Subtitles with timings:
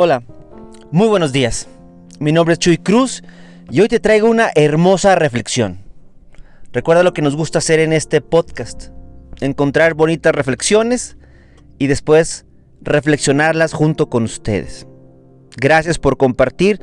[0.00, 0.22] Hola,
[0.92, 1.66] muy buenos días.
[2.20, 3.24] Mi nombre es Chuy Cruz
[3.68, 5.80] y hoy te traigo una hermosa reflexión.
[6.72, 8.90] Recuerda lo que nos gusta hacer en este podcast,
[9.40, 11.16] encontrar bonitas reflexiones
[11.78, 12.46] y después
[12.80, 14.86] reflexionarlas junto con ustedes.
[15.56, 16.80] Gracias por compartir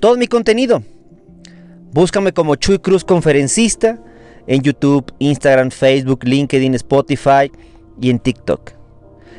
[0.00, 0.82] todo mi contenido.
[1.92, 4.00] Búscame como Chuy Cruz Conferencista
[4.48, 7.52] en YouTube, Instagram, Facebook, LinkedIn, Spotify
[8.00, 8.72] y en TikTok.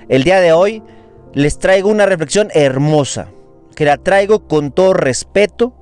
[0.07, 0.81] El día de hoy
[1.35, 3.27] les traigo una reflexión hermosa,
[3.75, 5.73] que la traigo con todo respeto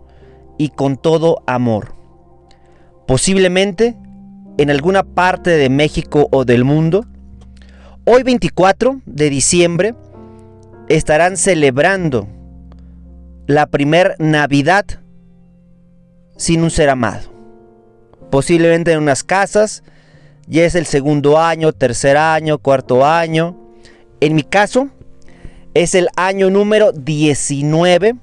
[0.58, 1.94] y con todo amor.
[3.08, 3.96] Posiblemente
[4.58, 7.06] en alguna parte de México o del mundo,
[8.04, 9.96] hoy 24 de diciembre
[10.90, 12.28] estarán celebrando
[13.46, 14.86] la primer Navidad
[16.36, 17.32] sin un ser amado.
[18.32, 19.84] Posiblemente en unas casas,
[20.48, 23.56] ya es el segundo año, tercer año, cuarto año.
[24.20, 24.90] En mi caso,
[25.74, 28.16] es el año número 19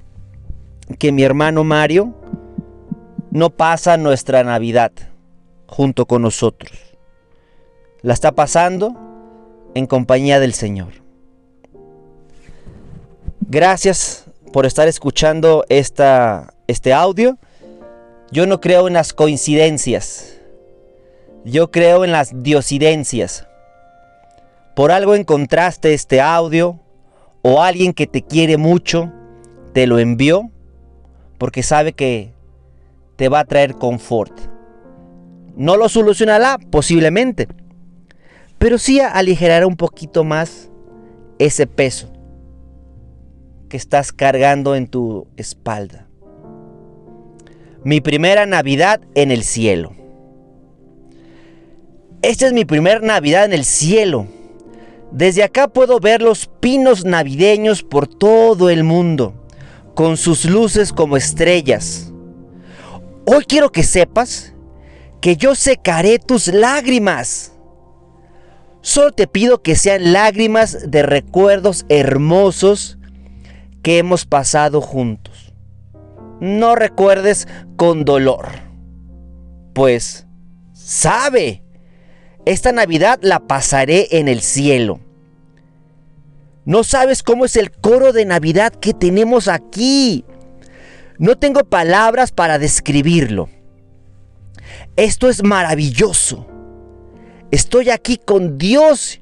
[0.97, 2.13] que mi hermano Mario
[3.31, 4.91] no pasa nuestra Navidad
[5.67, 6.71] junto con nosotros.
[8.01, 8.95] La está pasando
[9.73, 10.93] en compañía del Señor.
[13.41, 17.37] Gracias por estar escuchando esta, este audio.
[18.31, 20.37] Yo no creo en las coincidencias.
[21.43, 23.45] Yo creo en las diosidencias.
[24.75, 26.79] Por algo encontraste este audio
[27.41, 29.11] o alguien que te quiere mucho
[29.73, 30.51] te lo envió
[31.37, 32.33] porque sabe que
[33.15, 34.33] te va a traer confort.
[35.55, 37.47] No lo solucionará posiblemente,
[38.57, 40.69] pero sí aligerará un poquito más
[41.39, 42.11] ese peso
[43.69, 46.07] que estás cargando en tu espalda.
[47.83, 49.95] Mi primera Navidad en el cielo.
[52.21, 54.27] Esta es mi primera Navidad en el cielo.
[55.11, 59.33] Desde acá puedo ver los pinos navideños por todo el mundo,
[59.93, 62.13] con sus luces como estrellas.
[63.25, 64.53] Hoy quiero que sepas
[65.19, 67.53] que yo secaré tus lágrimas.
[68.81, 72.97] Solo te pido que sean lágrimas de recuerdos hermosos
[73.83, 75.53] que hemos pasado juntos.
[76.39, 78.47] No recuerdes con dolor,
[79.73, 80.25] pues
[80.73, 81.63] sabe
[82.45, 84.99] esta Navidad la pasaré en el cielo.
[86.65, 90.25] No sabes cómo es el coro de Navidad que tenemos aquí.
[91.17, 93.49] No tengo palabras para describirlo.
[94.95, 96.47] Esto es maravilloso.
[97.51, 99.21] Estoy aquí con Dios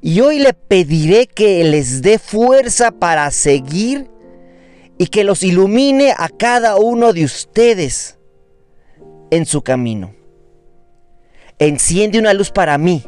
[0.00, 4.10] y hoy le pediré que les dé fuerza para seguir
[4.98, 8.18] y que los ilumine a cada uno de ustedes
[9.30, 10.19] en su camino
[11.60, 13.04] enciende una luz para mí,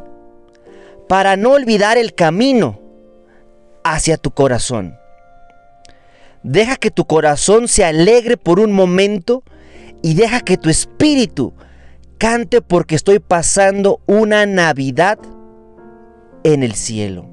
[1.09, 2.79] para no olvidar el camino
[3.83, 4.95] hacia tu corazón.
[6.43, 9.43] Deja que tu corazón se alegre por un momento
[10.01, 11.53] y deja que tu espíritu
[12.17, 15.17] cante porque estoy pasando una Navidad
[16.43, 17.27] en el cielo.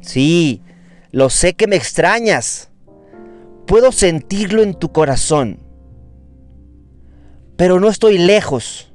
[0.00, 0.62] Sí,
[1.10, 2.70] lo sé que me extrañas.
[3.66, 5.58] Puedo sentirlo en tu corazón.
[7.56, 8.89] Pero no estoy lejos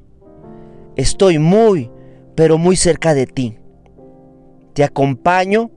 [0.95, 1.91] Estoy muy,
[2.35, 3.57] pero muy cerca de ti.
[4.73, 5.71] Te acompaño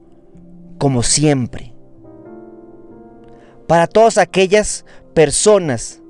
[0.77, 1.73] como siempre.
[3.67, 6.01] Para todas aquellas personas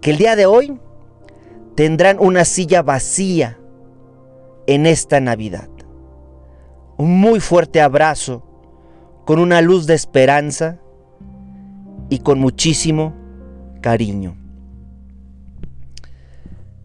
[0.00, 0.78] que el día de hoy
[1.74, 3.58] tendrán una silla vacía
[4.66, 5.68] en esta Navidad.
[6.96, 8.44] Un muy fuerte abrazo
[9.24, 10.80] con una luz de esperanza
[12.08, 13.14] y con muchísimo
[13.80, 14.41] cariño.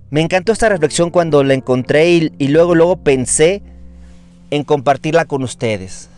[0.10, 3.62] Me encantó esta reflexión cuando la encontré y, luego, luego pensé
[4.52, 6.10] en compartirla con ustedes.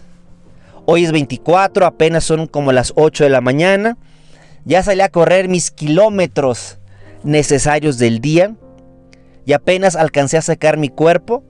[0.86, 3.98] Hoy es 24, apenas son como las 8 de la mañana.
[4.66, 6.78] Ya salí a correr mis kilómetros
[7.24, 8.56] necesarios del día
[9.46, 11.44] y apenas alcancé a sacar mi cuerpo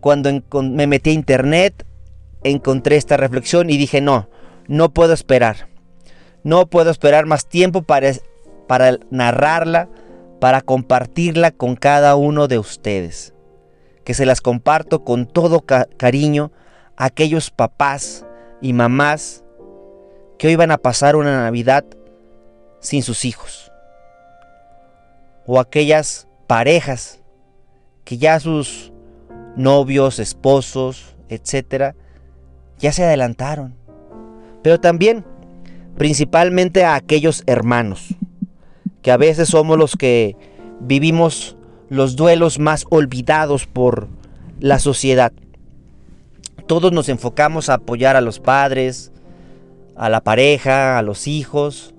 [0.00, 1.86] cuando me metí a internet,
[2.42, 4.28] encontré esta reflexión y dije, no,
[4.66, 5.68] no puedo esperar.
[6.42, 8.10] No puedo esperar más tiempo para,
[8.66, 9.88] para narrarla,
[10.40, 13.34] para compartirla con cada uno de ustedes.
[14.04, 16.50] Que se las comparto con todo cariño
[16.96, 18.24] a aquellos papás
[18.60, 19.44] y mamás
[20.38, 21.84] que hoy van a pasar una Navidad
[22.80, 23.70] sin sus hijos.
[25.46, 27.20] O aquellas parejas
[28.04, 28.92] que ya sus
[29.56, 31.94] novios, esposos, etcétera,
[32.78, 33.74] ya se adelantaron.
[34.62, 35.24] Pero también,
[35.96, 38.16] principalmente a aquellos hermanos
[39.02, 40.36] que a veces somos los que
[40.80, 41.56] vivimos
[41.88, 44.08] los duelos más olvidados por
[44.60, 45.32] la sociedad.
[46.66, 49.12] Todos nos enfocamos a apoyar a los padres,
[49.96, 51.94] a la pareja, a los hijos,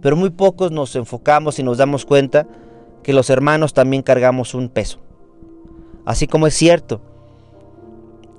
[0.00, 2.46] pero muy pocos nos enfocamos y nos damos cuenta
[3.02, 4.98] que los hermanos también cargamos un peso.
[6.04, 7.00] Así como es cierto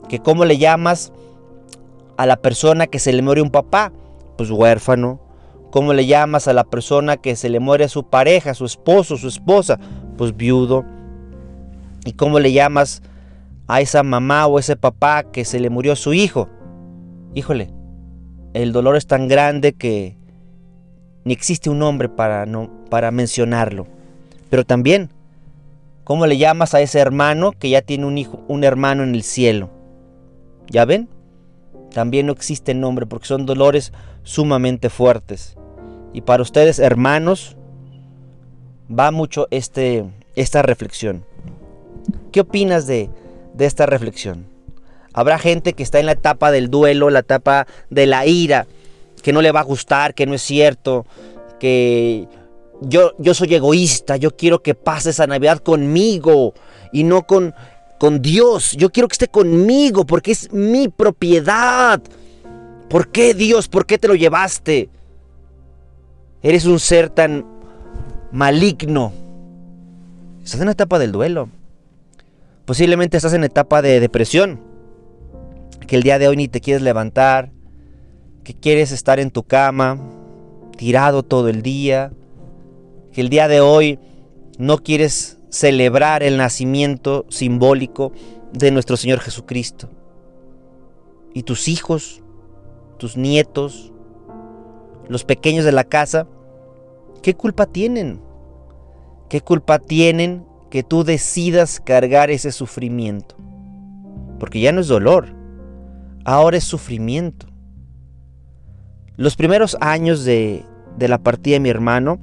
[0.07, 1.11] que cómo le llamas
[2.17, 3.91] a la persona que se le muere un papá,
[4.37, 5.19] pues huérfano.
[5.71, 9.27] ¿Cómo le llamas a la persona que se le muere su pareja, su esposo, su
[9.27, 9.79] esposa?
[10.17, 10.83] Pues viudo.
[12.05, 13.03] ¿Y cómo le llamas
[13.67, 16.49] a esa mamá o ese papá que se le murió su hijo?
[17.35, 17.71] Híjole,
[18.53, 20.17] el dolor es tan grande que
[21.23, 23.85] ni existe un nombre para, no, para mencionarlo.
[24.49, 25.11] Pero también,
[26.03, 29.21] ¿cómo le llamas a ese hermano que ya tiene un hijo, un hermano en el
[29.21, 29.69] cielo?
[30.71, 31.09] ¿Ya ven?
[31.93, 33.91] También no existe nombre porque son dolores
[34.23, 35.57] sumamente fuertes.
[36.13, 37.55] Y para ustedes, hermanos,
[38.89, 40.05] va mucho este,
[40.35, 41.25] esta reflexión.
[42.31, 43.09] ¿Qué opinas de,
[43.53, 44.47] de esta reflexión?
[45.13, 48.67] Habrá gente que está en la etapa del duelo, la etapa de la ira,
[49.21, 51.05] que no le va a gustar, que no es cierto,
[51.59, 52.27] que
[52.81, 56.53] yo, yo soy egoísta, yo quiero que pase esa Navidad conmigo
[56.93, 57.53] y no con,
[57.99, 58.71] con Dios.
[58.77, 62.01] Yo quiero que esté conmigo porque es mi propiedad.
[62.89, 63.67] ¿Por qué Dios?
[63.67, 64.89] ¿Por qué te lo llevaste?
[66.41, 67.45] Eres un ser tan
[68.31, 69.13] maligno.
[70.43, 71.49] Estás en la etapa del duelo.
[72.65, 74.59] Posiblemente estás en etapa de depresión.
[75.85, 77.51] Que el día de hoy ni te quieres levantar.
[78.43, 79.99] Que quieres estar en tu cama,
[80.77, 82.11] tirado todo el día.
[83.11, 83.99] Que el día de hoy
[84.57, 88.11] no quieres celebrar el nacimiento simbólico
[88.53, 89.89] de nuestro Señor Jesucristo.
[91.33, 92.21] Y tus hijos,
[92.97, 93.91] tus nietos,
[95.07, 96.27] los pequeños de la casa,
[97.21, 98.21] ¿qué culpa tienen?
[99.27, 103.35] ¿Qué culpa tienen que tú decidas cargar ese sufrimiento?
[104.39, 105.27] Porque ya no es dolor,
[106.25, 107.47] ahora es sufrimiento.
[109.17, 110.63] Los primeros años de,
[110.97, 112.19] de la partida de mi hermano,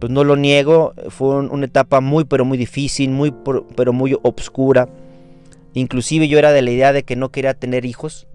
[0.00, 3.32] pues no lo niego, fue una etapa muy pero muy difícil, muy
[3.76, 4.88] pero muy obscura.
[5.74, 8.26] Inclusive yo era de la idea de que no quería tener hijos,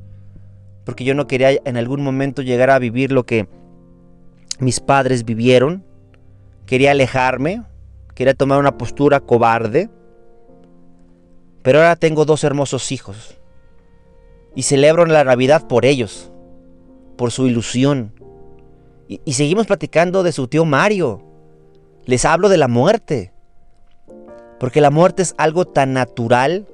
[0.85, 3.47] porque yo no quería en algún momento llegar a vivir lo que
[4.59, 5.83] mis padres vivieron.
[6.65, 7.63] Quería alejarme,
[8.13, 9.89] quería tomar una postura cobarde.
[11.61, 13.37] Pero ahora tengo dos hermosos hijos
[14.55, 16.31] y celebro la Navidad por ellos,
[17.17, 18.13] por su ilusión.
[19.07, 21.21] Y, seguimos platicando de su tío Mario,
[22.05, 23.31] les hablo de la muerte.
[24.59, 26.67] Porque la muerte es algo tan natural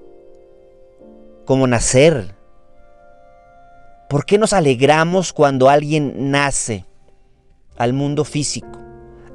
[1.46, 2.36] como nacer.
[4.10, 6.86] ¿Por qué nos alegramos cuando alguien nace
[7.78, 8.80] al mundo físico?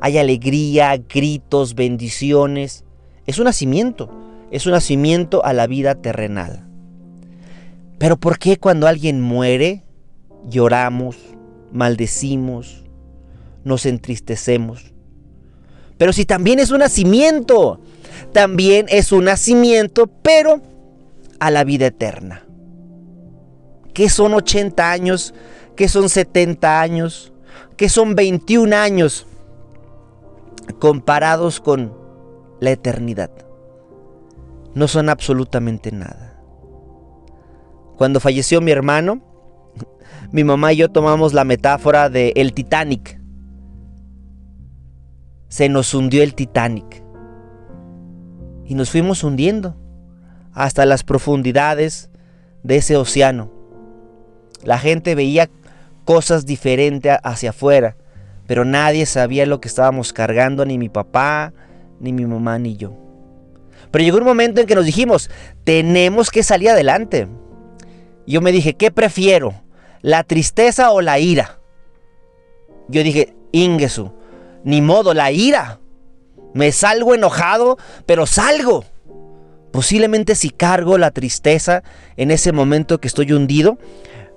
[0.01, 2.85] Hay alegría, gritos, bendiciones.
[3.27, 4.11] Es un nacimiento,
[4.51, 6.67] es un nacimiento a la vida terrenal.
[7.99, 9.83] Pero ¿por qué cuando alguien muere
[10.45, 11.17] lloramos,
[11.73, 12.85] maldecimos,
[13.65, 14.93] nos entristecemos?
[15.99, 17.81] Pero si también es un nacimiento,
[18.33, 20.61] también es un nacimiento, pero
[21.41, 22.45] a la vida eterna.
[23.95, 25.35] ¿Qué son 80 años?
[25.75, 27.33] ¿Qué son 70 años?
[27.77, 29.27] ¿Qué son 21 años
[30.79, 31.95] comparados con
[32.61, 33.31] la eternidad?
[34.75, 36.39] No son absolutamente nada.
[37.97, 39.23] Cuando falleció mi hermano,
[40.31, 43.19] mi mamá y yo tomamos la metáfora de el Titanic
[45.49, 47.03] se nos hundió el Titanic.
[48.65, 49.77] Y nos fuimos hundiendo
[50.53, 52.11] hasta las profundidades
[52.63, 53.53] de ese océano.
[54.65, 55.49] La gente veía
[56.05, 57.97] cosas diferentes hacia afuera,
[58.47, 61.53] pero nadie sabía lo que estábamos cargando, ni mi papá,
[62.01, 62.97] ni mi mamá, ni yo.
[63.91, 65.31] Pero llegó un momento en que nos dijimos,
[65.65, 67.29] tenemos que salir adelante.
[68.27, 69.55] Yo me dije, ¿qué prefiero?
[70.03, 71.59] ¿La tristeza o la ira?
[72.89, 74.13] Yo dije, Ingesu,
[74.67, 75.79] ni modo, la ira.
[76.53, 78.85] Me salgo enojado, pero salgo.
[79.71, 81.85] Posiblemente si cargo la tristeza
[82.17, 83.79] en ese momento que estoy hundido,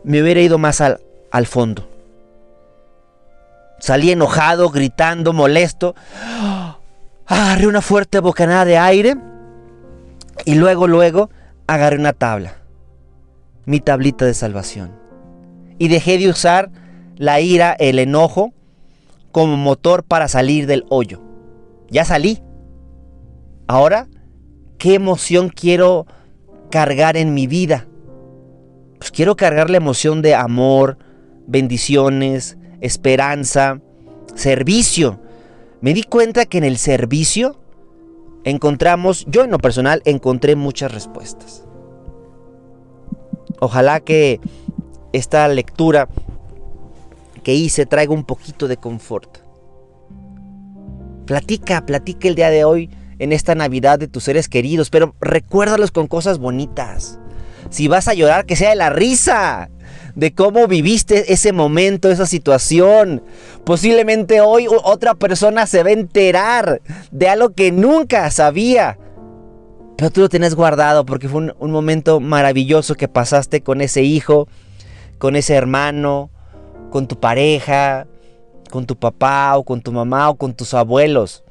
[0.04, 1.00] me hubiera ido más al,
[1.32, 1.90] al fondo.
[3.80, 5.96] Salí enojado, gritando, molesto.
[7.26, 9.16] Agarré una fuerte bocanada de aire
[10.46, 11.32] y luego, luego,
[11.66, 12.54] agarré una tabla.
[13.66, 14.92] Mi tablita de salvación.
[15.80, 16.70] Y dejé de usar
[17.18, 18.54] la ira, el enojo
[19.32, 21.22] como motor para salir del hoyo.
[21.90, 22.42] Ya salí.
[23.68, 24.08] Ahora,
[24.78, 26.06] ¿qué emoción quiero
[26.72, 27.88] cargar en mi vida?
[28.98, 30.98] Pues quiero cargar la emoción de amor,
[31.48, 33.80] bendiciones, esperanza,
[34.36, 35.20] servicio.
[35.82, 37.60] Me di cuenta que en el servicio
[38.44, 41.66] encontramos, yo en lo personal encontré muchas respuestas.
[43.60, 44.40] Ojalá que
[45.14, 46.08] esta lectura
[47.40, 49.40] que hice traiga un poquito de confort.
[51.26, 55.92] Platica, platica el día de hoy en esta Navidad de tus seres queridos, pero recuérdalos
[55.92, 57.20] con cosas bonitas.
[57.70, 59.70] Si vas a llorar, que sea de la risa,
[60.16, 63.24] de cómo viviste ese momento, esa situación.
[63.64, 66.82] Posiblemente hoy otra persona se va a enterar
[67.12, 68.98] de algo que nunca sabía.
[69.98, 74.02] Pero tú lo tenés guardado porque fue un, un momento maravilloso que pasaste con ese
[74.02, 74.48] hijo,
[75.18, 76.32] con ese hermano,
[76.90, 78.08] con tu pareja,
[78.70, 81.44] con tu papá o con tu mamá o con tus abuelos.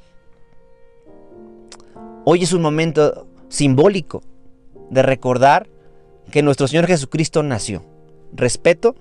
[2.24, 4.22] Hoy es un momento simbólico
[4.90, 5.68] de recordar
[6.30, 7.82] que nuestro Señor Jesucristo nació.
[8.32, 8.94] Respeto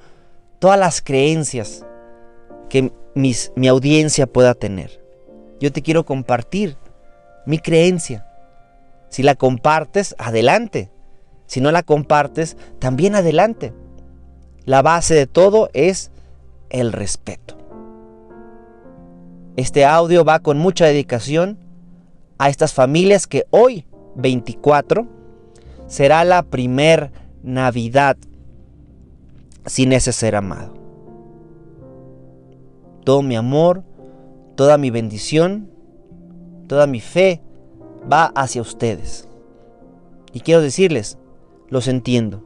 [0.60, 1.86] todas las creencias
[2.70, 5.03] que mi audiencia pueda tener.
[5.60, 6.77] Yo te quiero compartir
[7.46, 8.25] mi creencia.
[9.10, 10.91] Si la compartes, adelante.
[11.48, 13.74] Si no la compartes, también adelante.
[14.65, 16.12] La base de todo es
[16.69, 17.57] el respeto.
[19.55, 21.57] Este audio va con mucha dedicación
[22.38, 25.07] a estas familias que hoy, 24,
[25.88, 27.12] será la primer
[27.43, 28.17] Navidad
[29.65, 30.74] sin ese ser amado.
[33.03, 33.83] Todo mi amor,
[34.55, 35.71] toda mi bendición,
[36.67, 37.41] toda mi fe
[38.12, 39.27] va hacia ustedes.
[40.33, 41.17] Y quiero decirles,
[41.69, 42.43] los entiendo.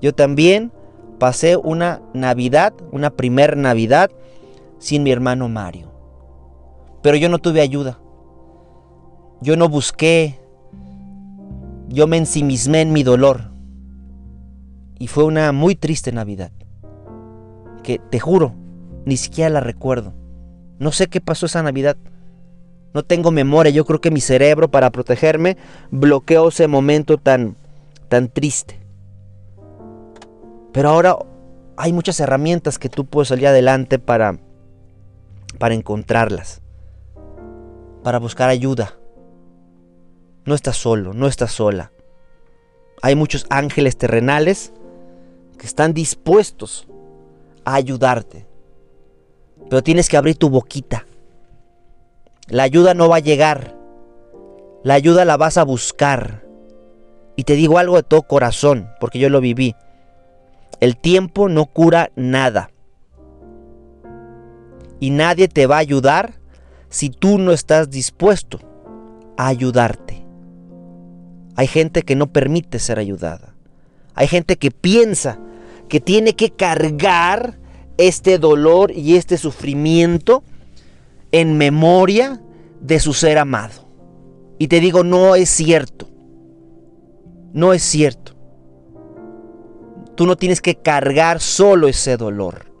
[0.00, 0.72] Yo también
[1.18, 4.10] pasé una Navidad, una primer Navidad,
[4.78, 5.90] sin mi hermano Mario.
[7.02, 7.98] Pero yo no tuve ayuda.
[9.40, 10.38] Yo no busqué.
[11.88, 13.50] Yo me ensimismé en mi dolor.
[14.98, 16.50] Y fue una muy triste Navidad.
[17.82, 18.54] Que te juro,
[19.04, 20.14] ni siquiera la recuerdo.
[20.78, 21.96] No sé qué pasó esa Navidad.
[22.92, 23.70] No tengo memoria.
[23.70, 25.56] Yo creo que mi cerebro, para protegerme,
[25.90, 27.56] bloqueó ese momento tan,
[28.08, 28.85] tan triste.
[30.76, 31.16] Pero ahora
[31.78, 34.38] hay muchas herramientas que tú puedes salir adelante para,
[35.58, 36.60] para encontrarlas
[38.06, 38.94] para buscar ayuda.
[40.44, 41.90] No estás solo, no estás sola.
[43.02, 44.72] Hay muchos ángeles terrenales
[45.58, 46.86] que están dispuestos
[47.64, 48.46] a ayudarte.
[49.68, 51.04] Pero tienes que abrir tu boquita.
[52.46, 53.76] La ayuda no va a llegar.
[54.84, 56.44] La ayuda la vas a buscar.
[57.34, 59.74] Y te digo algo de todo corazón, porque yo lo viví.
[60.80, 62.70] El tiempo no cura nada.
[65.00, 66.34] Y nadie te va a ayudar
[66.88, 68.58] si tú no estás dispuesto
[69.36, 70.24] a ayudarte.
[71.56, 73.54] Hay gente que no permite ser ayudada.
[74.14, 75.38] Hay gente que piensa
[75.88, 77.58] que tiene que cargar
[77.98, 80.42] este dolor y este sufrimiento
[81.32, 82.40] en memoria
[82.80, 83.88] de su ser amado.
[84.58, 86.08] Y te digo, no es cierto.
[87.52, 88.35] No es cierto.
[90.16, 92.76] Tú no tienes que cargar solo ese dolor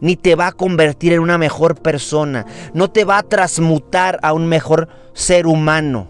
[0.00, 4.32] ni te va a convertir en una mejor persona, no te va a transmutar a
[4.32, 6.08] un mejor ser humano.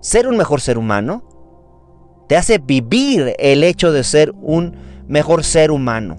[0.00, 1.24] Ser un mejor ser humano
[2.28, 4.76] te hace vivir el hecho de ser un
[5.06, 6.18] mejor ser humano.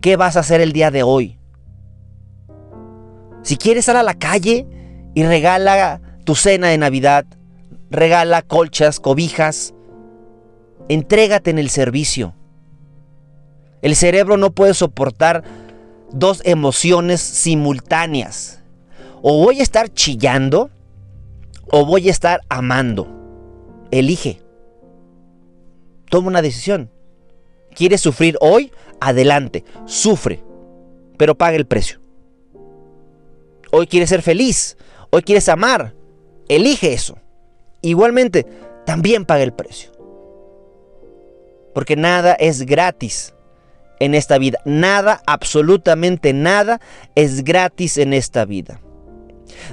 [0.00, 1.38] ¿Qué vas a hacer el día de hoy?
[3.42, 4.66] Si quieres salir a la calle
[5.14, 7.26] y regala tu cena de Navidad,
[7.90, 9.74] regala colchas, cobijas,
[10.88, 12.34] entrégate en el servicio.
[13.82, 15.44] El cerebro no puede soportar
[16.10, 18.62] dos emociones simultáneas.
[19.22, 20.70] O voy a estar chillando
[21.70, 23.08] o voy a estar amando.
[23.90, 24.40] Elige.
[26.10, 26.90] Toma una decisión.
[27.74, 28.72] ¿Quieres sufrir hoy?
[29.00, 30.42] Adelante, sufre,
[31.18, 32.00] pero paga el precio.
[33.70, 34.78] Hoy quieres ser feliz,
[35.10, 35.94] hoy quieres amar,
[36.48, 37.18] elige eso.
[37.82, 38.46] Igualmente,
[38.86, 39.90] también paga el precio.
[41.76, 43.34] Porque nada es gratis
[44.00, 44.60] en esta vida.
[44.64, 46.80] Nada, absolutamente nada
[47.14, 48.80] es gratis en esta vida.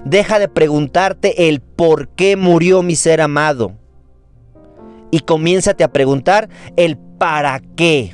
[0.03, 3.71] Deja de preguntarte el por qué murió mi ser amado.
[5.11, 8.13] Y comiénzate a preguntar el para qué.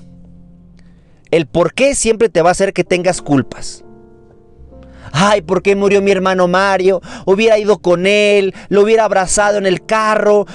[1.31, 3.83] El por qué siempre te va a hacer que tengas culpas.
[5.11, 7.01] Ay, ¿por qué murió mi hermano Mario?
[7.25, 10.45] Hubiera ido con él, lo hubiera abrazado en el carro,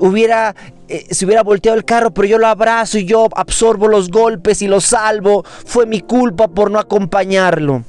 [0.00, 0.54] hubiera,
[0.90, 4.62] eh, se hubiera volteado el carro, pero yo lo abrazo y yo absorbo los golpes
[4.62, 5.44] y lo salvo.
[5.44, 7.84] Fue mi culpa por no acompañarlo.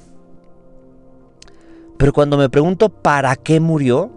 [1.97, 4.11] Pero cuando me pregunto para qué murió,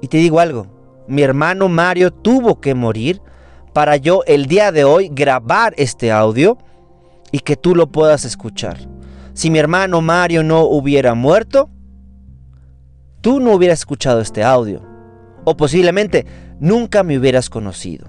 [0.00, 0.66] y te digo algo,
[1.06, 3.22] mi hermano Mario tuvo que morir
[3.72, 6.58] para yo el día de hoy grabar este audio
[7.30, 8.78] y que tú lo puedas escuchar
[9.34, 11.70] si mi hermano Mario no hubiera muerto,
[13.20, 14.82] tú no hubieras escuchado este audio.
[15.44, 16.26] O posiblemente
[16.62, 18.06] nunca me hubieras conocido.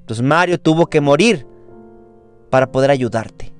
[0.00, 1.46] Entonces Mario tuvo que morir
[2.50, 3.52] para poder ayudarte.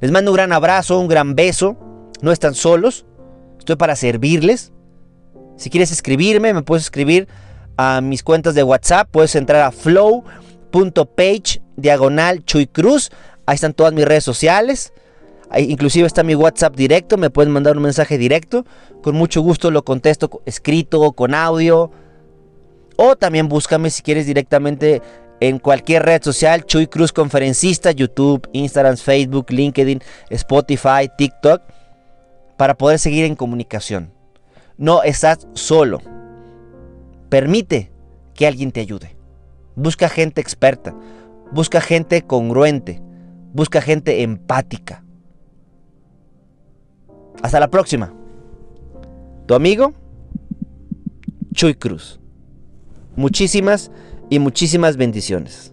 [0.00, 1.76] Les mando un gran abrazo, un gran beso.
[2.20, 3.06] No están solos.
[3.60, 4.72] Estoy para servirles.
[5.56, 7.28] Si quieres escribirme, me puedes escribir
[7.76, 9.08] a mis cuentas de WhatsApp.
[9.12, 13.10] Puedes entrar a flow.page diagonal Chuy Cruz.
[13.46, 14.92] Ahí están todas mis redes sociales.
[15.50, 17.16] Ahí inclusive está mi WhatsApp directo.
[17.16, 18.64] Me pueden mandar un mensaje directo.
[19.02, 21.90] Con mucho gusto lo contesto escrito, con audio.
[22.96, 25.02] O también búscame si quieres directamente
[25.40, 30.00] en cualquier red social, Chuy Cruz Conferencista, YouTube, Instagram, Facebook, LinkedIn,
[30.30, 31.62] Spotify, TikTok,
[32.56, 34.12] para poder seguir en comunicación.
[34.78, 36.00] No estás solo.
[37.28, 37.90] Permite
[38.34, 39.16] que alguien te ayude.
[39.74, 40.94] Busca gente experta,
[41.52, 43.02] busca gente congruente,
[43.52, 45.04] busca gente empática.
[47.42, 48.12] Hasta la próxima.
[49.46, 49.92] Tu amigo,
[51.52, 52.20] Chuy Cruz.
[53.14, 53.90] Muchísimas
[54.28, 55.72] y muchísimas bendiciones.